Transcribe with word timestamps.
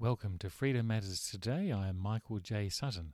Welcome 0.00 0.38
to 0.38 0.48
Freedom 0.48 0.86
Matters 0.86 1.28
Today. 1.30 1.70
I 1.70 1.88
am 1.88 1.98
Michael 1.98 2.38
J. 2.38 2.70
Sutton. 2.70 3.12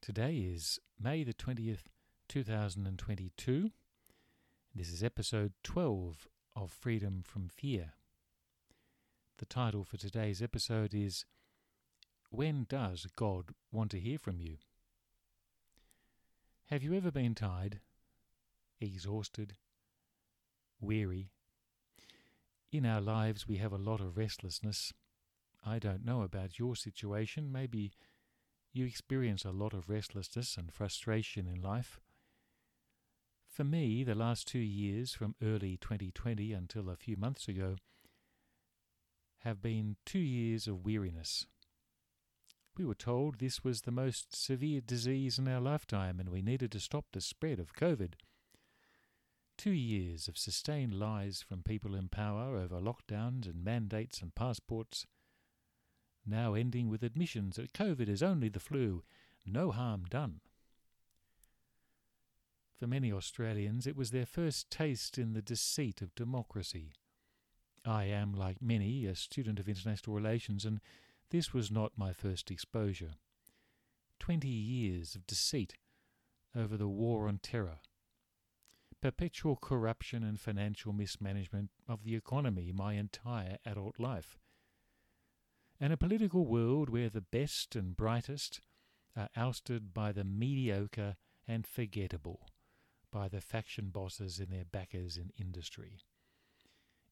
Today 0.00 0.36
is 0.36 0.78
May 1.02 1.24
the 1.24 1.34
20th, 1.34 1.86
2022. 2.28 3.72
This 4.72 4.92
is 4.92 5.02
episode 5.02 5.54
12 5.64 6.28
of 6.54 6.70
Freedom 6.70 7.24
from 7.26 7.48
Fear. 7.48 7.94
The 9.38 9.46
title 9.46 9.82
for 9.82 9.96
today's 9.96 10.40
episode 10.40 10.94
is 10.94 11.24
When 12.30 12.66
Does 12.68 13.08
God 13.16 13.46
Want 13.72 13.90
to 13.90 13.98
Hear 13.98 14.20
from 14.20 14.38
You? 14.38 14.58
Have 16.66 16.84
you 16.84 16.94
ever 16.94 17.10
been 17.10 17.34
tired, 17.34 17.80
exhausted, 18.80 19.54
weary? 20.80 21.32
In 22.70 22.86
our 22.86 23.00
lives, 23.00 23.48
we 23.48 23.56
have 23.56 23.72
a 23.72 23.76
lot 23.76 23.98
of 23.98 24.16
restlessness 24.16 24.92
I 25.66 25.80
don't 25.80 26.04
know 26.04 26.22
about 26.22 26.60
your 26.60 26.76
situation. 26.76 27.50
Maybe 27.50 27.92
you 28.72 28.86
experience 28.86 29.44
a 29.44 29.50
lot 29.50 29.74
of 29.74 29.88
restlessness 29.88 30.56
and 30.56 30.72
frustration 30.72 31.48
in 31.48 31.60
life. 31.60 31.98
For 33.48 33.64
me, 33.64 34.04
the 34.04 34.14
last 34.14 34.46
two 34.46 34.60
years, 34.60 35.14
from 35.14 35.34
early 35.42 35.76
2020 35.78 36.52
until 36.52 36.88
a 36.88 36.96
few 36.96 37.16
months 37.16 37.48
ago, 37.48 37.76
have 39.40 39.60
been 39.60 39.96
two 40.04 40.20
years 40.20 40.68
of 40.68 40.84
weariness. 40.84 41.46
We 42.76 42.84
were 42.84 42.94
told 42.94 43.38
this 43.38 43.64
was 43.64 43.80
the 43.80 43.90
most 43.90 44.36
severe 44.36 44.80
disease 44.80 45.38
in 45.38 45.48
our 45.48 45.60
lifetime 45.60 46.20
and 46.20 46.28
we 46.28 46.42
needed 46.42 46.70
to 46.72 46.80
stop 46.80 47.06
the 47.12 47.20
spread 47.20 47.58
of 47.58 47.74
COVID. 47.74 48.12
Two 49.56 49.70
years 49.70 50.28
of 50.28 50.36
sustained 50.36 50.94
lies 50.94 51.42
from 51.42 51.62
people 51.62 51.94
in 51.94 52.08
power 52.08 52.56
over 52.56 52.78
lockdowns 52.78 53.46
and 53.46 53.64
mandates 53.64 54.20
and 54.20 54.34
passports 54.34 55.06
now 56.26 56.54
ending 56.54 56.88
with 56.88 57.02
admissions 57.02 57.56
that 57.56 57.72
COVID 57.72 58.08
is 58.08 58.22
only 58.22 58.48
the 58.48 58.60
flu, 58.60 59.02
no 59.44 59.70
harm 59.70 60.04
done. 60.08 60.40
For 62.76 62.86
many 62.86 63.12
Australians, 63.12 63.86
it 63.86 63.96
was 63.96 64.10
their 64.10 64.26
first 64.26 64.70
taste 64.70 65.16
in 65.16 65.32
the 65.32 65.42
deceit 65.42 66.02
of 66.02 66.14
democracy. 66.14 66.92
I 67.84 68.04
am, 68.04 68.34
like 68.34 68.60
many, 68.60 69.06
a 69.06 69.14
student 69.14 69.58
of 69.58 69.68
international 69.68 70.14
relations, 70.14 70.64
and 70.64 70.80
this 71.30 71.54
was 71.54 71.70
not 71.70 71.92
my 71.96 72.12
first 72.12 72.50
exposure. 72.50 73.14
Twenty 74.18 74.48
years 74.48 75.14
of 75.14 75.26
deceit 75.26 75.74
over 76.54 76.76
the 76.76 76.88
war 76.88 77.28
on 77.28 77.38
terror, 77.38 77.78
perpetual 79.00 79.56
corruption 79.56 80.22
and 80.22 80.40
financial 80.40 80.92
mismanagement 80.92 81.70
of 81.88 82.02
the 82.04 82.16
economy 82.16 82.72
my 82.72 82.94
entire 82.94 83.58
adult 83.64 84.00
life 84.00 84.38
and 85.80 85.92
a 85.92 85.96
political 85.96 86.46
world 86.46 86.88
where 86.88 87.10
the 87.10 87.20
best 87.20 87.76
and 87.76 87.96
brightest 87.96 88.60
are 89.16 89.28
ousted 89.36 89.92
by 89.92 90.12
the 90.12 90.24
mediocre 90.24 91.16
and 91.46 91.66
forgettable, 91.66 92.48
by 93.12 93.28
the 93.28 93.40
faction 93.40 93.90
bosses 93.90 94.38
and 94.38 94.48
their 94.48 94.64
backers 94.64 95.16
in 95.16 95.30
industry. 95.38 96.00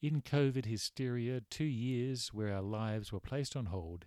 In 0.01 0.23
COVID 0.23 0.67
hysteria, 0.67 1.41
two 1.51 1.65
years 1.65 2.29
where 2.33 2.53
our 2.55 2.63
lives 2.63 3.13
were 3.13 3.21
placed 3.21 3.57
on 3.57 3.67
hold 3.67 4.07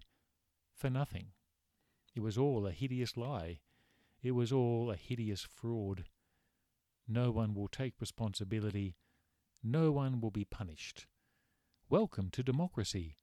for 0.75 0.89
nothing. 0.89 1.27
It 2.15 2.21
was 2.21 2.37
all 2.37 2.67
a 2.67 2.71
hideous 2.71 3.17
lie. 3.17 3.59
It 4.21 4.31
was 4.31 4.51
all 4.51 4.91
a 4.91 4.95
hideous 4.95 5.41
fraud. 5.41 6.05
No 7.07 7.31
one 7.31 7.53
will 7.53 7.67
take 7.67 7.93
responsibility. 7.99 8.95
No 9.63 9.91
one 9.91 10.19
will 10.19 10.31
be 10.31 10.45
punished. 10.45 11.07
Welcome 11.89 12.29
to 12.31 12.43
democracy 12.43 13.15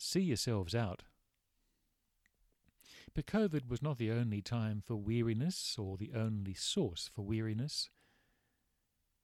see 0.00 0.20
yourselves 0.20 0.74
out. 0.74 1.04
But 3.14 3.26
COVID 3.26 3.68
was 3.68 3.82
not 3.82 3.98
the 3.98 4.10
only 4.10 4.40
time 4.40 4.82
for 4.84 4.96
weariness 4.96 5.76
or 5.78 5.96
the 5.96 6.12
only 6.14 6.54
source 6.54 7.10
for 7.12 7.22
weariness. 7.22 7.90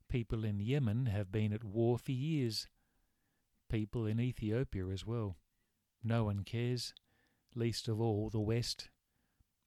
People 0.08 0.44
in 0.44 0.60
Yemen 0.60 1.06
have 1.06 1.32
been 1.32 1.52
at 1.52 1.64
war 1.64 1.98
for 1.98 2.12
years. 2.12 2.68
People 3.68 4.06
in 4.06 4.20
Ethiopia 4.20 4.86
as 4.88 5.06
well. 5.06 5.36
No 6.02 6.24
one 6.24 6.42
cares, 6.44 6.94
least 7.54 7.88
of 7.88 8.00
all 8.00 8.28
the 8.30 8.40
West. 8.40 8.88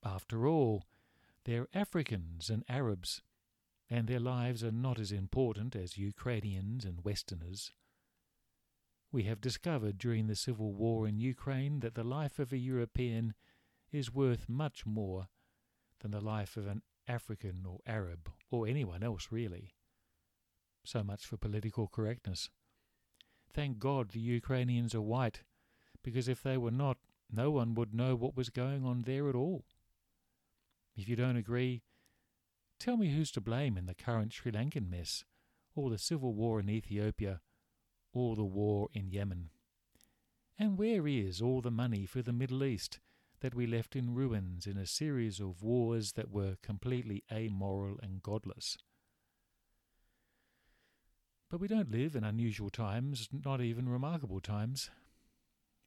After 0.04 0.46
all, 0.46 0.84
they're 1.44 1.68
Africans 1.74 2.48
and 2.50 2.64
Arabs, 2.68 3.22
and 3.88 4.06
their 4.06 4.20
lives 4.20 4.62
are 4.62 4.72
not 4.72 4.98
as 4.98 5.12
important 5.12 5.74
as 5.74 5.98
Ukrainians 5.98 6.84
and 6.84 7.04
Westerners. 7.04 7.72
We 9.12 9.24
have 9.24 9.40
discovered 9.40 9.98
during 9.98 10.26
the 10.26 10.36
civil 10.36 10.72
war 10.72 11.08
in 11.08 11.18
Ukraine 11.18 11.80
that 11.80 11.94
the 11.94 12.04
life 12.04 12.38
of 12.38 12.52
a 12.52 12.58
European 12.58 13.34
is 13.90 14.14
worth 14.14 14.48
much 14.48 14.86
more 14.86 15.26
than 16.00 16.12
the 16.12 16.20
life 16.20 16.56
of 16.56 16.66
an 16.66 16.82
African 17.08 17.64
or 17.66 17.80
Arab 17.86 18.30
or 18.50 18.68
anyone 18.68 19.02
else 19.02 19.28
really. 19.32 19.74
So 20.84 21.02
much 21.02 21.26
for 21.26 21.36
political 21.36 21.88
correctness. 21.88 22.50
Thank 23.52 23.80
God 23.80 24.10
the 24.10 24.20
Ukrainians 24.20 24.94
are 24.94 25.02
white, 25.02 25.42
because 26.04 26.28
if 26.28 26.42
they 26.42 26.56
were 26.56 26.70
not, 26.70 26.98
no 27.32 27.50
one 27.50 27.74
would 27.74 27.92
know 27.92 28.14
what 28.14 28.36
was 28.36 28.48
going 28.48 28.84
on 28.84 29.02
there 29.02 29.28
at 29.28 29.34
all. 29.34 29.64
If 30.96 31.08
you 31.08 31.16
don't 31.16 31.36
agree, 31.36 31.82
tell 32.78 32.96
me 32.96 33.10
who's 33.12 33.32
to 33.32 33.40
blame 33.40 33.76
in 33.76 33.86
the 33.86 33.94
current 33.94 34.32
Sri 34.32 34.52
Lankan 34.52 34.88
mess, 34.88 35.24
or 35.74 35.90
the 35.90 35.98
civil 35.98 36.32
war 36.32 36.60
in 36.60 36.70
Ethiopia, 36.70 37.40
or 38.12 38.36
the 38.36 38.44
war 38.44 38.88
in 38.92 39.10
Yemen? 39.10 39.50
And 40.58 40.76
where 40.76 41.06
is 41.06 41.40
all 41.40 41.60
the 41.60 41.70
money 41.70 42.06
for 42.06 42.22
the 42.22 42.32
Middle 42.32 42.62
East 42.64 42.98
that 43.40 43.54
we 43.54 43.66
left 43.66 43.96
in 43.96 44.14
ruins 44.14 44.66
in 44.66 44.76
a 44.76 44.86
series 44.86 45.40
of 45.40 45.62
wars 45.62 46.12
that 46.12 46.30
were 46.30 46.56
completely 46.62 47.24
amoral 47.32 47.96
and 48.02 48.22
godless? 48.22 48.76
But 51.50 51.60
we 51.60 51.66
don't 51.66 51.90
live 51.90 52.14
in 52.14 52.22
unusual 52.22 52.70
times, 52.70 53.28
not 53.32 53.60
even 53.60 53.88
remarkable 53.88 54.40
times. 54.40 54.90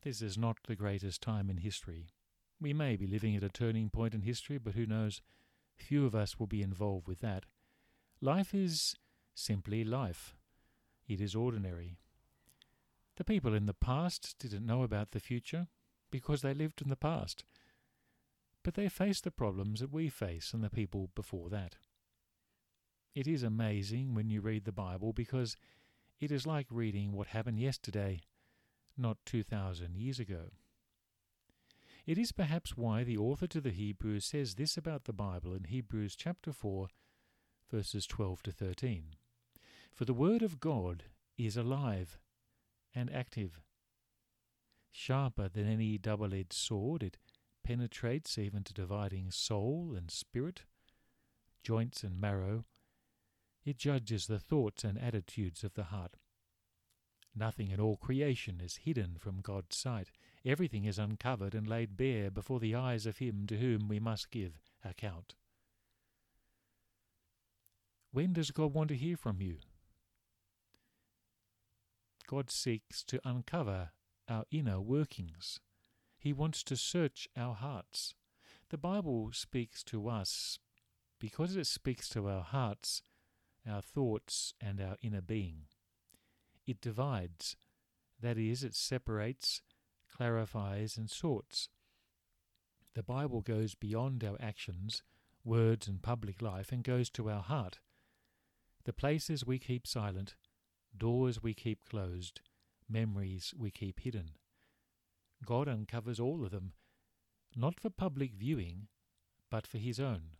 This 0.01 0.21
is 0.21 0.37
not 0.37 0.57
the 0.67 0.75
greatest 0.75 1.21
time 1.21 1.49
in 1.49 1.57
history. 1.57 2.07
We 2.59 2.73
may 2.73 2.97
be 2.97 3.07
living 3.07 3.35
at 3.35 3.43
a 3.43 3.49
turning 3.49 3.89
point 3.89 4.13
in 4.13 4.21
history, 4.21 4.57
but 4.57 4.73
who 4.73 4.85
knows? 4.85 5.21
Few 5.77 6.05
of 6.05 6.15
us 6.15 6.37
will 6.37 6.47
be 6.47 6.61
involved 6.61 7.07
with 7.07 7.19
that. 7.19 7.45
Life 8.19 8.53
is 8.53 8.95
simply 9.33 9.83
life. 9.83 10.35
It 11.07 11.21
is 11.21 11.35
ordinary. 11.35 11.97
The 13.15 13.23
people 13.23 13.53
in 13.53 13.67
the 13.67 13.73
past 13.73 14.35
didn't 14.39 14.65
know 14.65 14.83
about 14.83 15.11
the 15.11 15.19
future 15.19 15.67
because 16.11 16.41
they 16.41 16.53
lived 16.53 16.81
in 16.81 16.89
the 16.89 16.95
past. 16.95 17.43
But 18.63 18.73
they 18.75 18.89
faced 18.89 19.23
the 19.23 19.31
problems 19.31 19.81
that 19.81 19.91
we 19.91 20.09
face 20.09 20.53
and 20.53 20.63
the 20.63 20.69
people 20.69 21.09
before 21.15 21.49
that. 21.49 21.75
It 23.13 23.27
is 23.27 23.43
amazing 23.43 24.15
when 24.15 24.29
you 24.29 24.41
read 24.41 24.65
the 24.65 24.71
Bible 24.71 25.13
because 25.13 25.55
it 26.19 26.31
is 26.31 26.47
like 26.47 26.67
reading 26.69 27.11
what 27.11 27.27
happened 27.27 27.59
yesterday, 27.59 28.21
not 28.97 29.17
2,000 29.25 29.95
years 29.95 30.19
ago. 30.19 30.51
It 32.05 32.17
is 32.17 32.31
perhaps 32.31 32.75
why 32.75 33.03
the 33.03 33.17
author 33.17 33.47
to 33.47 33.61
the 33.61 33.71
Hebrews 33.71 34.25
says 34.25 34.55
this 34.55 34.75
about 34.75 35.05
the 35.05 35.13
Bible 35.13 35.53
in 35.53 35.65
Hebrews 35.65 36.15
chapter 36.15 36.51
4, 36.51 36.87
verses 37.71 38.07
12 38.07 38.43
to 38.43 38.51
13. 38.51 39.15
For 39.93 40.05
the 40.05 40.13
Word 40.13 40.41
of 40.41 40.59
God 40.59 41.03
is 41.37 41.55
alive 41.55 42.17
and 42.95 43.13
active. 43.13 43.61
Sharper 44.91 45.49
than 45.49 45.67
any 45.67 45.97
double 45.97 46.33
edged 46.33 46.53
sword, 46.53 47.03
it 47.03 47.17
penetrates 47.63 48.37
even 48.37 48.63
to 48.63 48.73
dividing 48.73 49.31
soul 49.31 49.95
and 49.97 50.11
spirit, 50.11 50.63
joints 51.63 52.03
and 52.03 52.19
marrow. 52.19 52.65
It 53.65 53.77
judges 53.77 54.27
the 54.27 54.39
thoughts 54.39 54.83
and 54.83 54.99
attitudes 54.99 55.63
of 55.63 55.73
the 55.73 55.85
heart. 55.85 56.17
Nothing 57.35 57.71
in 57.71 57.79
all 57.79 57.97
creation 57.97 58.61
is 58.61 58.77
hidden 58.77 59.15
from 59.17 59.41
God's 59.41 59.75
sight. 59.75 60.11
Everything 60.45 60.85
is 60.85 60.99
uncovered 60.99 61.55
and 61.55 61.67
laid 61.67 61.97
bare 61.97 62.29
before 62.29 62.59
the 62.59 62.75
eyes 62.75 63.05
of 63.05 63.17
Him 63.17 63.47
to 63.47 63.57
whom 63.57 63.87
we 63.87 63.99
must 63.99 64.29
give 64.29 64.59
account. 64.83 65.33
When 68.11 68.33
does 68.33 68.51
God 68.51 68.73
want 68.73 68.89
to 68.89 68.95
hear 68.95 69.17
from 69.17 69.41
you? 69.41 69.57
God 72.27 72.49
seeks 72.49 73.03
to 73.05 73.19
uncover 73.23 73.91
our 74.29 74.45
inner 74.51 74.79
workings. 74.79 75.59
He 76.17 76.33
wants 76.33 76.63
to 76.63 76.77
search 76.77 77.27
our 77.35 77.53
hearts. 77.53 78.15
The 78.69 78.77
Bible 78.77 79.29
speaks 79.33 79.83
to 79.85 80.07
us 80.07 80.59
because 81.19 81.55
it 81.55 81.67
speaks 81.67 82.09
to 82.09 82.27
our 82.27 82.43
hearts, 82.43 83.01
our 83.69 83.81
thoughts, 83.81 84.53
and 84.59 84.81
our 84.81 84.97
inner 85.01 85.21
being. 85.21 85.65
It 86.65 86.81
divides, 86.81 87.55
that 88.21 88.37
is, 88.37 88.63
it 88.63 88.73
separates, 88.73 89.61
clarifies, 90.15 90.97
and 90.97 91.09
sorts. 91.09 91.69
The 92.95 93.03
Bible 93.03 93.41
goes 93.41 93.75
beyond 93.75 94.23
our 94.23 94.37
actions, 94.39 95.03
words, 95.43 95.87
and 95.87 96.01
public 96.01 96.41
life 96.41 96.71
and 96.71 96.83
goes 96.83 97.09
to 97.11 97.29
our 97.29 97.41
heart. 97.41 97.79
The 98.85 98.93
places 98.93 99.45
we 99.45 99.59
keep 99.59 99.87
silent, 99.87 100.35
Doors 100.95 101.41
we 101.41 101.53
keep 101.53 101.83
closed, 101.89 102.41
memories 102.87 103.53
we 103.57 103.71
keep 103.71 104.01
hidden. 104.01 104.31
God 105.45 105.67
uncovers 105.67 106.19
all 106.19 106.43
of 106.45 106.51
them, 106.51 106.73
not 107.55 107.79
for 107.79 107.89
public 107.89 108.33
viewing, 108.33 108.87
but 109.49 109.67
for 109.67 109.77
his 109.77 109.99
own. 109.99 110.37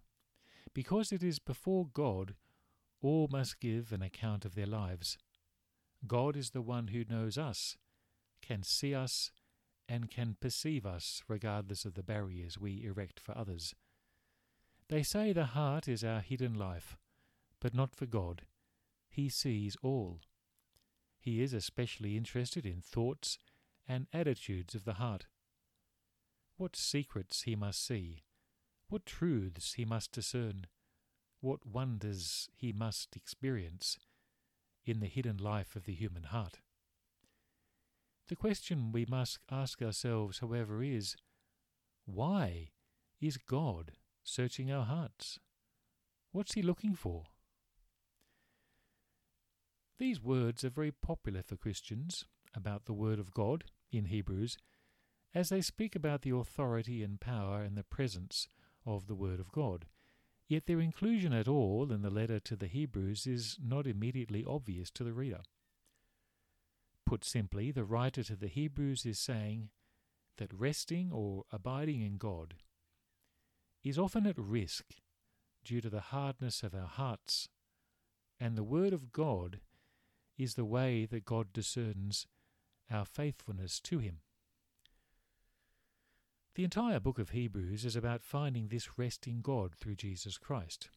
Because 0.74 1.12
it 1.12 1.24
is 1.24 1.40
before 1.40 1.88
God 1.92 2.36
all 3.02 3.28
must 3.30 3.60
give 3.60 3.92
an 3.92 4.02
account 4.02 4.46
of 4.46 4.56
their 4.56 4.66
lives. 4.66 5.18
God 6.08 6.36
is 6.36 6.52
the 6.52 6.62
one 6.62 6.88
who 6.88 7.04
knows 7.10 7.38
us, 7.38 7.78
can 8.42 8.64
see 8.64 8.96
us, 8.96 9.32
and 9.90 10.10
can 10.10 10.38
perceive 10.40 10.86
us 10.86 11.22
regardless 11.28 11.84
of 11.86 11.96
the 11.96 12.04
barriers 12.04 12.58
we 12.58 12.84
erect 12.86 13.20
for 13.20 13.38
others. 13.38 13.74
They 14.90 15.04
say 15.04 15.34
the 15.34 15.46
heart 15.46 15.88
is 15.88 16.04
our 16.04 16.22
hidden 16.22 16.54
life, 16.54 16.98
but 17.60 17.74
not 17.74 17.96
for 17.96 18.06
God. 18.06 18.44
He 19.10 19.30
sees 19.30 19.76
all. 19.82 20.22
He 21.24 21.42
is 21.42 21.54
especially 21.54 22.18
interested 22.18 22.66
in 22.66 22.82
thoughts 22.82 23.38
and 23.88 24.08
attitudes 24.12 24.76
of 24.76 24.84
the 24.84 24.96
heart. 24.96 25.26
What 26.58 26.76
secrets 26.76 27.44
he 27.44 27.56
must 27.56 27.82
see, 27.82 28.24
what 28.90 29.06
truths 29.06 29.76
he 29.76 29.86
must 29.86 30.12
discern, 30.12 30.68
what 31.40 31.66
wonders 31.66 32.50
he 32.54 32.74
must 32.74 33.16
experience 33.16 33.98
in 34.84 35.00
the 35.00 35.08
hidden 35.08 35.38
life 35.38 35.78
of 35.78 35.86
the 35.86 35.94
human 35.94 36.24
heart. 36.24 36.60
The 38.28 38.36
question 38.36 38.92
we 38.92 39.06
must 39.06 39.40
ask 39.50 39.82
ourselves, 39.82 40.40
however, 40.40 40.84
is 40.84 41.16
why 42.04 42.72
is 43.22 43.38
God 43.38 43.94
searching 44.26 44.74
our 44.74 44.84
hearts? 44.84 45.40
What's 46.34 46.56
he 46.56 46.62
looking 46.62 46.96
for? 46.96 47.28
These 50.00 50.22
words 50.22 50.64
are 50.64 50.70
very 50.70 50.92
popular 50.92 51.44
for 51.44 51.56
Christians 51.56 52.26
about 52.56 52.86
the 52.86 52.94
Word 52.94 53.20
of 53.20 53.34
God 53.34 53.66
in 53.92 54.06
Hebrews, 54.06 54.58
as 55.34 55.50
they 55.50 55.62
speak 55.62 55.96
about 55.96 56.22
the 56.22 56.36
authority 56.36 57.04
and 57.04 57.20
power 57.20 57.62
and 57.62 57.78
the 57.78 57.84
presence 57.84 58.48
of 58.86 59.08
the 59.08 59.16
Word 59.16 59.40
of 59.40 59.52
God. 59.52 59.86
Yet 60.48 60.66
their 60.66 60.82
inclusion 60.82 61.34
at 61.34 61.48
all 61.48 61.92
in 61.92 62.02
the 62.02 62.10
letter 62.10 62.40
to 62.40 62.56
the 62.56 62.68
Hebrews 62.68 63.26
is 63.26 63.58
not 63.64 63.88
immediately 63.88 64.44
obvious 64.46 64.92
to 64.92 65.04
the 65.04 65.14
reader. 65.14 65.42
Put 67.06 67.24
simply, 67.24 67.72
the 67.72 67.86
writer 67.86 68.24
to 68.24 68.36
the 68.36 68.48
Hebrews 68.48 69.06
is 69.06 69.20
saying 69.20 69.70
that 70.38 70.54
resting 70.54 71.12
or 71.12 71.44
abiding 71.52 72.02
in 72.02 72.18
God 72.18 72.56
is 73.84 73.98
often 74.00 74.26
at 74.26 74.38
risk 74.38 74.86
due 75.64 75.82
to 75.82 75.90
the 75.90 76.00
hardness 76.00 76.64
of 76.64 76.74
our 76.74 76.88
hearts, 76.88 77.48
and 78.40 78.56
the 78.56 78.64
Word 78.64 78.94
of 78.94 79.12
God 79.12 79.60
is 80.38 80.56
the 80.56 80.66
way 80.66 81.06
that 81.06 81.26
God 81.26 81.54
discerns 81.54 82.28
our 82.92 83.06
faithfulness 83.06 83.80
to 83.82 84.00
Him. 84.00 84.20
The 86.56 86.64
entire 86.64 87.00
book 87.00 87.18
of 87.18 87.32
Hebrews 87.32 87.84
is 87.84 87.96
about 87.96 88.24
finding 88.24 88.68
this 88.68 88.98
rest 88.98 89.26
in 89.26 89.42
God 89.42 89.74
through 89.76 89.96
Jesus 89.96 90.38
Christ. 90.38 90.90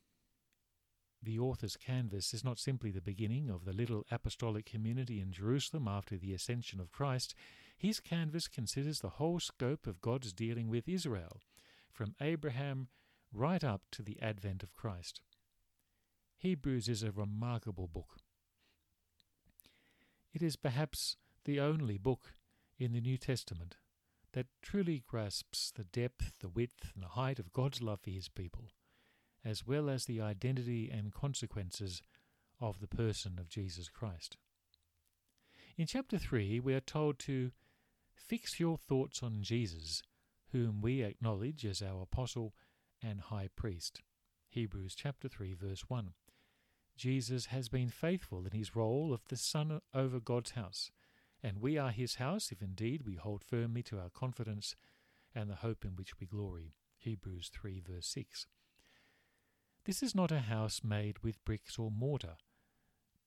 The 1.23 1.39
author's 1.39 1.77
canvas 1.77 2.35
is 2.35 2.45
not 2.45 2.59
simply 2.59 2.91
the 2.91 3.01
beginning 3.01 3.49
of 3.49 3.65
the 3.65 3.73
little 3.73 4.05
apostolic 4.11 4.67
community 4.67 5.19
in 5.19 5.33
Jerusalem 5.33 5.89
after 5.89 6.19
the 6.19 6.35
ascension 6.35 6.79
of 6.79 6.93
Christ. 6.93 7.35
His 7.79 8.01
canvas 8.01 8.49
considers 8.49 9.01
the 9.01 9.09
whole 9.09 9.41
scope 9.41 9.87
of 9.87 10.03
God's 10.03 10.33
dealing 10.33 10.69
with 10.69 10.89
Israel, 10.89 11.41
from 11.91 12.15
Abraham 12.21 12.89
right 13.33 13.65
up 13.65 13.83
to 13.93 14.03
the 14.03 14.21
advent 14.21 14.63
of 14.63 14.75
Christ. 14.75 15.23
Hebrews 16.37 16.87
is 16.87 17.03
a 17.03 17.11
remarkable 17.11 17.89
book. 17.89 18.19
It 20.33 20.43
is 20.43 20.57
perhaps 20.57 21.17
the 21.45 21.61
only 21.61 21.97
book 21.99 22.35
in 22.79 22.93
the 22.93 23.01
New 23.01 23.17
Testament 23.17 23.77
that 24.33 24.47
truly 24.61 25.03
grasps 25.07 25.73
the 25.75 25.85
depth, 25.85 26.33
the 26.41 26.49
width, 26.49 26.93
and 26.95 27.03
the 27.03 27.09
height 27.09 27.39
of 27.39 27.53
God's 27.53 27.81
love 27.81 28.01
for 28.01 28.11
his 28.11 28.29
people, 28.29 28.71
as 29.45 29.67
well 29.67 29.89
as 29.89 30.05
the 30.05 30.21
identity 30.21 30.91
and 30.91 31.15
consequences 31.15 32.03
of 32.61 32.81
the 32.81 32.87
person 32.87 33.39
of 33.39 33.49
Jesus 33.49 33.89
Christ. 33.89 34.37
In 35.79 35.87
chapter 35.87 36.19
3, 36.19 36.61
we 36.61 36.75
are 36.75 36.81
told 36.81 37.19
to 37.21 37.53
fix 38.15 38.59
your 38.59 38.77
thoughts 38.77 39.23
on 39.23 39.43
Jesus, 39.43 40.03
whom 40.53 40.81
we 40.81 41.03
acknowledge 41.03 41.65
as 41.65 41.81
our 41.83 42.03
apostle 42.03 42.55
and 43.03 43.21
high 43.21 43.49
priest. 43.57 44.03
Hebrews 44.49 44.95
chapter 44.95 45.29
3 45.29 45.55
verse 45.55 45.85
1. 45.89 46.13
Jesus 46.97 47.47
has 47.47 47.69
been 47.69 47.91
faithful 47.91 48.47
in 48.47 48.53
his 48.53 48.75
role 48.75 49.13
of 49.13 49.21
the 49.29 49.37
son 49.37 49.81
over 49.93 50.19
God's 50.19 50.53
house, 50.53 50.91
and 51.43 51.61
we 51.61 51.77
are 51.77 51.91
his 51.91 52.15
house 52.15 52.51
if 52.51 52.63
indeed 52.63 53.03
we 53.07 53.17
hold 53.17 53.45
firmly 53.45 53.83
to 53.85 53.99
our 53.99 54.09
confidence 54.09 54.75
and 55.35 55.51
the 55.51 55.57
hope 55.57 55.85
in 55.85 55.97
which 55.97 56.19
we 56.19 56.27
glory. 56.27 56.75
Hebrews 56.97 57.51
3 57.53 57.83
verse 57.87 58.07
6. 58.09 58.47
This 59.85 60.03
is 60.03 60.15
not 60.15 60.33
a 60.33 60.41
house 60.41 60.81
made 60.83 61.19
with 61.23 61.45
bricks 61.45 61.79
or 61.79 61.91
mortar, 61.91 62.37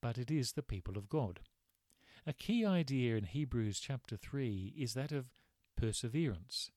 but 0.02 0.18
it 0.18 0.30
is 0.30 0.52
the 0.52 0.62
people 0.62 0.98
of 0.98 1.08
God. 1.08 1.40
A 2.26 2.34
key 2.34 2.66
idea 2.66 3.16
in 3.16 3.24
Hebrews 3.24 3.80
chapter 3.80 4.16
3 4.16 4.74
is 4.76 4.94
that 4.94 5.12
of 5.12 5.26
perseverance, 5.76 6.70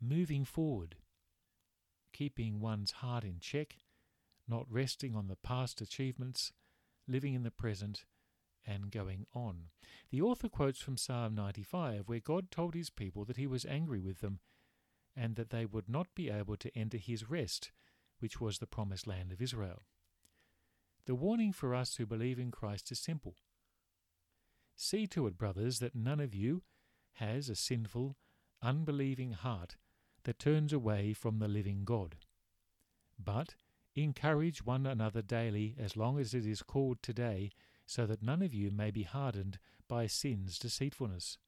moving 0.00 0.44
forward, 0.44 0.96
keeping 2.12 2.60
one's 2.60 2.90
heart 2.90 3.24
in 3.24 3.38
check, 3.40 3.76
not 4.48 4.66
resting 4.70 5.14
on 5.14 5.28
the 5.28 5.36
past 5.36 5.80
achievements, 5.80 6.52
living 7.06 7.34
in 7.34 7.42
the 7.42 7.50
present, 7.50 8.04
and 8.66 8.90
going 8.90 9.26
on. 9.34 9.68
The 10.10 10.20
author 10.20 10.48
quotes 10.48 10.80
from 10.80 10.96
Psalm 10.96 11.34
95, 11.34 12.08
where 12.08 12.20
God 12.20 12.50
told 12.50 12.74
his 12.74 12.90
people 12.90 13.24
that 13.24 13.36
he 13.36 13.46
was 13.46 13.64
angry 13.64 14.00
with 14.00 14.20
them 14.20 14.40
and 15.16 15.36
that 15.36 15.50
they 15.50 15.64
would 15.64 15.88
not 15.88 16.06
be 16.14 16.30
able 16.30 16.56
to 16.56 16.76
enter 16.76 16.98
his 16.98 17.28
rest, 17.28 17.72
which 18.20 18.40
was 18.40 18.58
the 18.58 18.66
promised 18.66 19.06
land 19.06 19.32
of 19.32 19.42
Israel. 19.42 19.82
The 21.06 21.14
warning 21.14 21.52
for 21.52 21.74
us 21.74 21.96
who 21.96 22.06
believe 22.06 22.38
in 22.38 22.50
Christ 22.50 22.92
is 22.92 22.98
simple. 22.98 23.36
See 24.76 25.06
to 25.08 25.26
it, 25.26 25.38
brothers, 25.38 25.78
that 25.78 25.94
none 25.94 26.20
of 26.20 26.34
you 26.34 26.62
has 27.14 27.48
a 27.48 27.56
sinful, 27.56 28.16
unbelieving 28.62 29.32
heart 29.32 29.76
that 30.24 30.38
turns 30.38 30.72
away 30.72 31.14
from 31.14 31.38
the 31.38 31.48
living 31.48 31.84
God. 31.84 32.16
But 33.18 33.54
encourage 34.02 34.64
one 34.64 34.86
another 34.86 35.22
daily 35.22 35.74
as 35.78 35.96
long 35.96 36.18
as 36.18 36.34
it 36.34 36.46
is 36.46 36.62
called 36.62 37.02
today, 37.02 37.50
so 37.86 38.06
that 38.06 38.22
none 38.22 38.42
of 38.42 38.54
you 38.54 38.70
may 38.70 38.90
be 38.90 39.02
hardened 39.02 39.58
by 39.88 40.06
sin's 40.06 40.58
deceitfulness. 40.58 41.38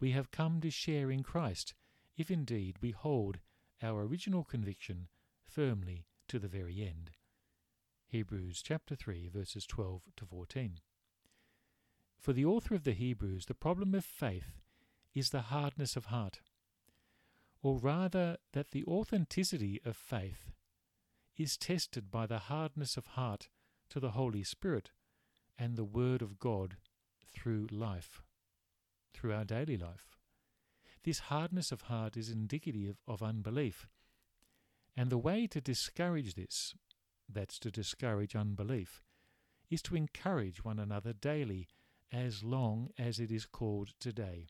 We 0.00 0.12
have 0.12 0.30
come 0.30 0.60
to 0.60 0.70
share 0.70 1.10
in 1.10 1.22
Christ, 1.22 1.74
if 2.16 2.30
indeed 2.30 2.76
we 2.80 2.90
hold 2.92 3.38
our 3.82 4.02
original 4.02 4.44
conviction 4.44 5.08
firmly 5.42 6.06
to 6.28 6.38
the 6.38 6.48
very 6.48 6.82
end. 6.82 7.10
Hebrews 8.08 8.62
chapter 8.62 8.94
3 8.94 9.28
verses 9.28 9.66
12 9.66 10.02
to 10.16 10.24
14. 10.24 10.80
For 12.18 12.32
the 12.32 12.44
author 12.44 12.74
of 12.74 12.84
the 12.84 12.92
Hebrews, 12.92 13.46
the 13.46 13.54
problem 13.54 13.94
of 13.94 14.04
faith 14.04 14.60
is 15.14 15.30
the 15.30 15.42
hardness 15.42 15.96
of 15.96 16.06
heart 16.06 16.40
or 17.66 17.78
rather 17.78 18.36
that 18.52 18.70
the 18.70 18.84
authenticity 18.84 19.80
of 19.84 19.96
faith 19.96 20.52
is 21.36 21.56
tested 21.56 22.10
by 22.10 22.26
the 22.26 22.38
hardness 22.38 22.96
of 22.96 23.06
heart 23.08 23.48
to 23.90 24.00
the 24.00 24.10
Holy 24.10 24.42
Spirit 24.42 24.90
and 25.58 25.76
the 25.76 25.84
Word 25.84 26.22
of 26.22 26.38
God 26.38 26.76
through 27.32 27.66
life, 27.70 28.22
through 29.12 29.32
our 29.32 29.44
daily 29.44 29.76
life. 29.76 30.16
This 31.04 31.20
hardness 31.20 31.70
of 31.72 31.82
heart 31.82 32.16
is 32.16 32.30
indicative 32.30 32.96
of 33.06 33.22
unbelief. 33.22 33.86
And 34.96 35.10
the 35.10 35.18
way 35.18 35.46
to 35.48 35.60
discourage 35.60 36.34
this, 36.34 36.74
that's 37.28 37.58
to 37.60 37.70
discourage 37.70 38.34
unbelief, 38.34 39.02
is 39.70 39.82
to 39.82 39.96
encourage 39.96 40.64
one 40.64 40.78
another 40.78 41.12
daily 41.12 41.68
as 42.12 42.42
long 42.42 42.90
as 42.98 43.18
it 43.18 43.30
is 43.30 43.46
called 43.46 43.90
today. 44.00 44.46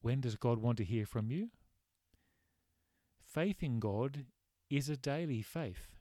When 0.00 0.20
does 0.20 0.36
God 0.36 0.60
want 0.60 0.78
to 0.78 0.84
hear 0.84 1.04
from 1.04 1.30
you? 1.30 1.48
Faith 3.20 3.62
in 3.62 3.80
God 3.80 4.26
is 4.70 4.88
a 4.88 4.96
daily 4.96 5.42
faith, 5.42 5.96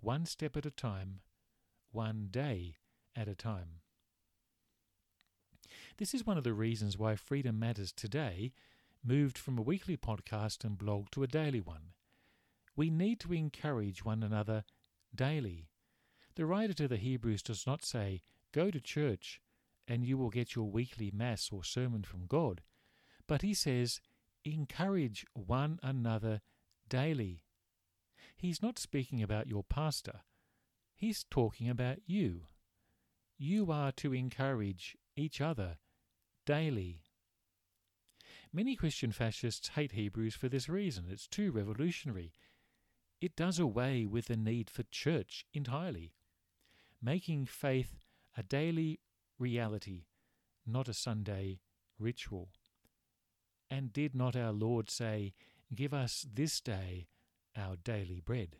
one 0.00 0.26
step 0.26 0.56
at 0.56 0.66
a 0.66 0.70
time, 0.70 1.20
one 1.92 2.28
day 2.30 2.76
at 3.14 3.28
a 3.28 3.34
time. 3.34 3.80
This 5.98 6.14
is 6.14 6.26
one 6.26 6.38
of 6.38 6.44
the 6.44 6.52
reasons 6.52 6.98
why 6.98 7.16
Freedom 7.16 7.58
Matters 7.58 7.92
today 7.92 8.52
moved 9.04 9.38
from 9.38 9.58
a 9.58 9.62
weekly 9.62 9.96
podcast 9.96 10.64
and 10.64 10.78
blog 10.78 11.10
to 11.12 11.22
a 11.22 11.28
daily 11.28 11.60
one. 11.60 11.92
We 12.74 12.90
need 12.90 13.20
to 13.20 13.32
encourage 13.32 14.04
one 14.04 14.22
another 14.22 14.64
daily. 15.14 15.68
The 16.34 16.46
writer 16.46 16.74
to 16.74 16.88
the 16.88 16.96
Hebrews 16.96 17.42
does 17.42 17.66
not 17.66 17.84
say, 17.84 18.22
Go 18.52 18.70
to 18.70 18.80
church 18.80 19.40
and 19.88 20.04
you 20.04 20.18
will 20.18 20.30
get 20.30 20.54
your 20.54 20.70
weekly 20.70 21.10
Mass 21.14 21.50
or 21.52 21.62
sermon 21.62 22.02
from 22.02 22.26
God. 22.26 22.62
But 23.26 23.42
he 23.42 23.54
says, 23.54 24.00
encourage 24.44 25.26
one 25.34 25.78
another 25.82 26.40
daily. 26.88 27.42
He's 28.36 28.62
not 28.62 28.78
speaking 28.78 29.22
about 29.22 29.48
your 29.48 29.64
pastor, 29.64 30.20
he's 30.94 31.24
talking 31.30 31.68
about 31.68 31.98
you. 32.06 32.42
You 33.38 33.70
are 33.70 33.92
to 33.92 34.14
encourage 34.14 34.96
each 35.14 35.40
other 35.40 35.76
daily. 36.46 37.02
Many 38.52 38.76
Christian 38.76 39.12
fascists 39.12 39.68
hate 39.68 39.92
Hebrews 39.92 40.34
for 40.34 40.48
this 40.48 40.68
reason. 40.68 41.06
It's 41.10 41.26
too 41.26 41.50
revolutionary. 41.52 42.32
It 43.20 43.36
does 43.36 43.58
away 43.58 44.06
with 44.06 44.26
the 44.26 44.36
need 44.36 44.70
for 44.70 44.84
church 44.84 45.44
entirely, 45.52 46.14
making 47.02 47.46
faith 47.46 48.04
a 48.36 48.42
daily 48.42 49.00
reality, 49.38 50.04
not 50.66 50.88
a 50.88 50.94
Sunday 50.94 51.60
ritual. 51.98 52.48
And 53.70 53.92
did 53.92 54.14
not 54.14 54.36
our 54.36 54.52
Lord 54.52 54.90
say, 54.90 55.34
Give 55.74 55.92
us 55.92 56.24
this 56.32 56.60
day 56.60 57.08
our 57.56 57.76
daily 57.76 58.20
bread? 58.20 58.56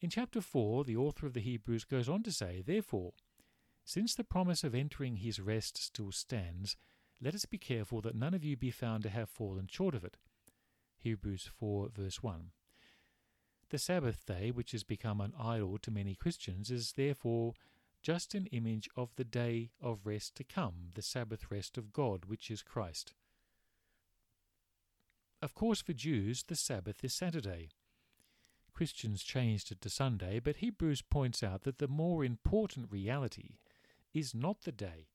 In 0.00 0.08
chapter 0.08 0.40
4, 0.40 0.84
the 0.84 0.96
author 0.96 1.26
of 1.26 1.34
the 1.34 1.40
Hebrews 1.40 1.84
goes 1.84 2.08
on 2.08 2.22
to 2.22 2.32
say, 2.32 2.62
Therefore, 2.64 3.12
since 3.84 4.14
the 4.14 4.24
promise 4.24 4.64
of 4.64 4.74
entering 4.74 5.16
his 5.16 5.40
rest 5.40 5.76
still 5.76 6.12
stands, 6.12 6.76
let 7.20 7.34
us 7.34 7.44
be 7.44 7.58
careful 7.58 8.00
that 8.00 8.14
none 8.14 8.32
of 8.32 8.44
you 8.44 8.56
be 8.56 8.70
found 8.70 9.02
to 9.02 9.10
have 9.10 9.28
fallen 9.28 9.66
short 9.68 9.94
of 9.94 10.04
it. 10.04 10.16
Hebrews 10.98 11.50
4, 11.58 11.88
verse 11.94 12.22
1. 12.22 12.50
The 13.70 13.78
Sabbath 13.78 14.24
day, 14.24 14.50
which 14.50 14.72
has 14.72 14.84
become 14.84 15.20
an 15.20 15.32
idol 15.38 15.78
to 15.78 15.90
many 15.90 16.14
Christians, 16.14 16.70
is 16.70 16.92
therefore 16.92 17.52
just 18.02 18.34
an 18.34 18.46
image 18.46 18.88
of 18.96 19.14
the 19.16 19.24
day 19.24 19.70
of 19.80 20.06
rest 20.06 20.34
to 20.36 20.44
come, 20.44 20.90
the 20.94 21.02
Sabbath 21.02 21.50
rest 21.50 21.76
of 21.76 21.92
God, 21.92 22.24
which 22.24 22.50
is 22.50 22.62
Christ. 22.62 23.12
Of 25.42 25.54
course, 25.54 25.80
for 25.80 25.92
Jews, 25.92 26.44
the 26.46 26.56
Sabbath 26.56 27.02
is 27.02 27.14
Saturday. 27.14 27.70
Christians 28.72 29.22
changed 29.22 29.72
it 29.72 29.80
to 29.82 29.90
Sunday, 29.90 30.38
but 30.38 30.56
Hebrews 30.56 31.02
points 31.02 31.42
out 31.42 31.62
that 31.62 31.78
the 31.78 31.88
more 31.88 32.24
important 32.24 32.90
reality 32.90 33.56
is 34.12 34.34
not 34.34 34.62
the 34.62 34.72
day, 34.72 35.08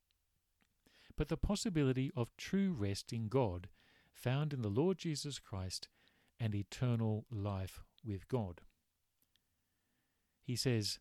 but 1.17 1.29
the 1.29 1.37
possibility 1.37 2.11
of 2.15 2.35
true 2.37 2.75
rest 2.77 3.13
in 3.13 3.27
God 3.27 3.69
found 4.13 4.53
in 4.53 4.61
the 4.61 4.69
Lord 4.69 4.97
Jesus 4.97 5.39
Christ 5.39 5.87
and 6.39 6.53
eternal 6.55 7.25
life 7.31 7.81
with 8.03 8.27
God. 8.27 8.61
He 10.43 10.55
says, 10.55 10.99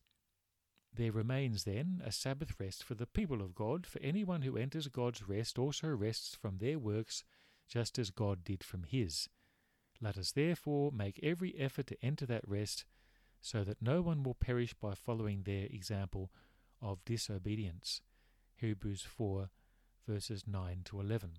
There 0.92 1.12
remains 1.12 1.64
then 1.64 2.02
a 2.04 2.12
Sabbath 2.12 2.54
rest 2.58 2.82
for 2.82 2.94
the 2.94 3.06
people 3.06 3.42
of 3.42 3.54
God, 3.54 3.86
for 3.86 4.00
anyone 4.00 4.42
who 4.42 4.56
enters 4.56 4.88
God's 4.88 5.28
rest 5.28 5.58
also 5.58 5.88
rests 5.88 6.34
from 6.34 6.58
their 6.58 6.78
works, 6.78 7.24
just 7.68 7.98
as 7.98 8.10
God 8.10 8.44
did 8.44 8.62
from 8.62 8.84
his. 8.84 9.28
Let 10.00 10.18
us 10.18 10.32
therefore 10.32 10.92
make 10.92 11.20
every 11.22 11.54
effort 11.58 11.86
to 11.88 12.04
enter 12.04 12.26
that 12.26 12.46
rest, 12.46 12.84
so 13.40 13.64
that 13.64 13.82
no 13.82 14.00
one 14.02 14.22
will 14.22 14.34
perish 14.34 14.74
by 14.74 14.94
following 14.94 15.42
their 15.42 15.66
example 15.66 16.30
of 16.80 17.04
disobedience. 17.04 18.00
Hebrews 18.56 19.02
4 19.02 19.50
verses 20.06 20.44
9 20.46 20.82
to 20.84 21.00
11. 21.00 21.38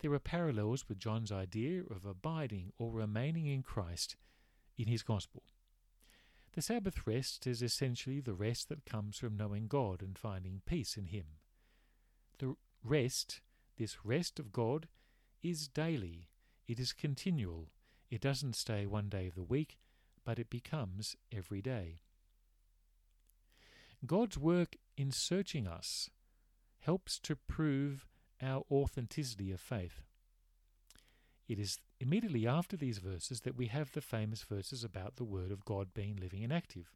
There 0.00 0.12
are 0.12 0.18
parallels 0.18 0.86
with 0.88 0.98
John's 0.98 1.32
idea 1.32 1.82
of 1.90 2.04
abiding 2.04 2.72
or 2.78 2.92
remaining 2.92 3.46
in 3.46 3.62
Christ 3.62 4.16
in 4.76 4.86
his 4.86 5.02
gospel. 5.02 5.42
The 6.52 6.62
Sabbath 6.62 7.06
rest 7.06 7.46
is 7.46 7.62
essentially 7.62 8.20
the 8.20 8.34
rest 8.34 8.68
that 8.68 8.84
comes 8.84 9.18
from 9.18 9.36
knowing 9.36 9.68
God 9.68 10.02
and 10.02 10.18
finding 10.18 10.62
peace 10.66 10.96
in 10.96 11.06
Him. 11.06 11.24
The 12.38 12.56
rest, 12.82 13.40
this 13.76 14.04
rest 14.04 14.40
of 14.40 14.52
God, 14.52 14.88
is 15.42 15.68
daily, 15.68 16.28
it 16.66 16.78
is 16.78 16.92
continual, 16.92 17.68
it 18.10 18.20
doesn't 18.20 18.56
stay 18.56 18.86
one 18.86 19.08
day 19.08 19.26
of 19.26 19.34
the 19.34 19.42
week, 19.42 19.78
but 20.24 20.38
it 20.38 20.50
becomes 20.50 21.16
every 21.32 21.62
day. 21.62 22.00
God's 24.06 24.38
work 24.38 24.76
in 24.96 25.12
searching 25.12 25.66
us 25.66 26.10
helps 26.80 27.18
to 27.20 27.36
prove 27.36 28.06
our 28.42 28.64
authenticity 28.70 29.52
of 29.52 29.60
faith. 29.60 30.02
It 31.48 31.58
is 31.58 31.78
immediately 31.98 32.46
after 32.46 32.76
these 32.76 32.98
verses 32.98 33.42
that 33.42 33.56
we 33.56 33.66
have 33.66 33.92
the 33.92 34.00
famous 34.00 34.42
verses 34.42 34.84
about 34.84 35.16
the 35.16 35.24
Word 35.24 35.50
of 35.50 35.64
God 35.64 35.92
being 35.92 36.16
living 36.16 36.44
and 36.44 36.52
active. 36.52 36.94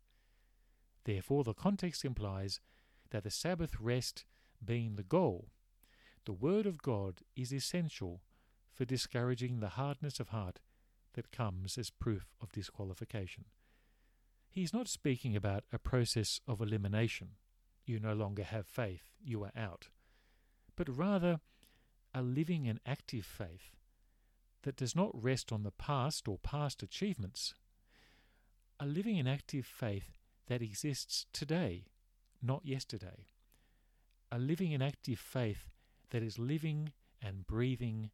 Therefore, 1.04 1.44
the 1.44 1.52
context 1.54 2.04
implies 2.04 2.60
that 3.10 3.24
the 3.24 3.30
Sabbath 3.30 3.78
rest 3.80 4.24
being 4.64 4.96
the 4.96 5.02
goal, 5.02 5.48
the 6.24 6.32
Word 6.32 6.64
of 6.64 6.82
God 6.82 7.20
is 7.36 7.52
essential 7.52 8.22
for 8.74 8.84
discouraging 8.84 9.60
the 9.60 9.70
hardness 9.70 10.20
of 10.20 10.28
heart 10.28 10.60
that 11.14 11.30
comes 11.30 11.78
as 11.78 11.90
proof 11.90 12.34
of 12.40 12.52
disqualification. 12.52 13.44
He 14.50 14.62
is 14.62 14.72
not 14.72 14.88
speaking 14.88 15.34
about 15.34 15.64
a 15.72 15.78
process 15.78 16.40
of 16.46 16.60
elimination. 16.60 17.30
You 17.86 18.00
no 18.00 18.14
longer 18.14 18.42
have 18.42 18.66
faith, 18.66 19.10
you 19.22 19.42
are 19.44 19.52
out. 19.56 19.88
But 20.76 20.94
rather, 20.94 21.40
a 22.14 22.22
living 22.22 22.68
and 22.68 22.80
active 22.86 23.24
faith 23.24 23.74
that 24.62 24.76
does 24.76 24.96
not 24.96 25.10
rest 25.14 25.52
on 25.52 25.62
the 25.62 25.70
past 25.70 26.26
or 26.28 26.38
past 26.38 26.82
achievements. 26.82 27.54
A 28.80 28.86
living 28.86 29.18
and 29.18 29.28
active 29.28 29.66
faith 29.66 30.18
that 30.48 30.62
exists 30.62 31.26
today, 31.32 31.86
not 32.42 32.64
yesterday. 32.64 33.26
A 34.32 34.38
living 34.38 34.74
and 34.74 34.82
active 34.82 35.18
faith 35.18 35.70
that 36.10 36.22
is 36.22 36.38
living 36.38 36.92
and 37.22 37.46
breathing 37.46 38.10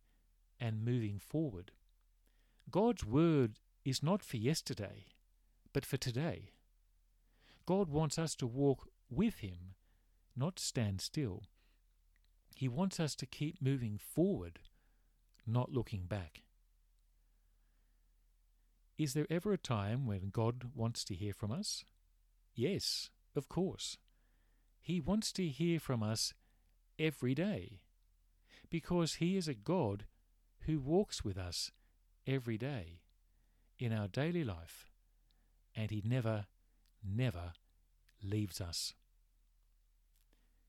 and 0.61 0.85
moving 0.85 1.19
forward. 1.19 1.73
God's 2.71 3.05
Word 3.05 3.55
is 3.85 4.03
not 4.03 4.23
for 4.23 4.37
yesterday 4.37 5.07
but 5.73 5.85
for 5.85 5.97
today. 5.97 6.51
God 7.67 7.89
wants 7.89 8.19
us 8.19 8.35
to 8.37 8.47
walk 8.47 8.89
with 9.09 9.39
Him, 9.39 9.75
not 10.37 10.59
stand 10.59 11.01
still. 11.01 11.45
He 12.55 12.69
wants 12.69 12.99
us 13.01 13.15
to 13.17 13.27
keep 13.27 13.63
moving 13.63 13.99
forward, 13.99 14.59
not 15.47 15.73
looking 15.73 16.07
back. 16.07 16.43
Is 18.99 19.15
there 19.15 19.27
ever 19.31 19.53
a 19.53 19.59
time 19.59 20.07
when 20.07 20.31
God 20.31 20.73
wants 20.75 21.05
to 21.05 21.15
hear 21.15 21.33
from 21.33 21.51
us? 21.51 21.85
Yes, 22.55 23.09
of 23.35 23.49
course. 23.49 23.97
He 24.83 25.01
wants 25.01 25.33
to 25.33 25.47
hear 25.47 25.81
from 25.81 26.03
us 26.03 26.35
every 26.99 27.35
day 27.35 27.81
because 28.69 29.15
He 29.15 29.37
is 29.37 29.49
a 29.49 29.55
God 29.55 30.05
who 30.67 30.79
walks 30.79 31.25
with 31.25 31.39
us 31.39 31.71
every 32.27 32.59
day 32.59 33.01
in 33.79 33.93
our 33.93 34.09
daily 34.09 34.45
life 34.45 34.91
and 35.75 35.91
He 35.91 36.03
never, 36.05 36.47
never 37.05 37.53
leaves 38.23 38.61
us. 38.61 38.95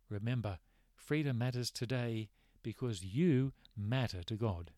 Remember, 0.09 0.59
freedom 0.95 1.37
matters 1.37 1.71
today 1.71 2.29
because 2.63 3.03
you 3.03 3.53
matter 3.75 4.23
to 4.23 4.35
God. 4.35 4.71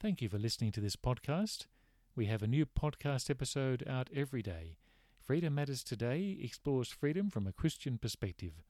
Thank 0.00 0.22
you 0.22 0.28
for 0.28 0.38
listening 0.38 0.72
to 0.72 0.80
this 0.80 0.96
podcast. 0.96 1.66
We 2.14 2.26
have 2.26 2.42
a 2.42 2.46
new 2.46 2.66
podcast 2.66 3.28
episode 3.30 3.84
out 3.88 4.08
every 4.14 4.42
day. 4.42 4.76
Freedom 5.20 5.54
Matters 5.54 5.82
Today 5.82 6.38
explores 6.40 6.88
freedom 6.88 7.30
from 7.30 7.46
a 7.46 7.52
Christian 7.52 7.98
perspective. 7.98 8.62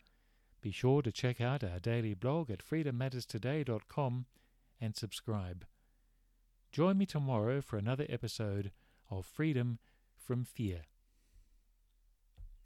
Be 0.62 0.70
sure 0.70 1.02
to 1.02 1.12
check 1.12 1.40
out 1.40 1.62
our 1.62 1.78
daily 1.78 2.14
blog 2.14 2.50
at 2.50 2.64
freedommatterstoday.com 2.64 4.26
and 4.80 4.96
subscribe. 4.96 5.64
Join 6.72 6.98
me 6.98 7.06
tomorrow 7.06 7.60
for 7.60 7.78
another 7.78 8.06
episode 8.08 8.72
of 9.10 9.24
Freedom 9.24 9.78
from 10.16 10.44
fear. 10.44 10.82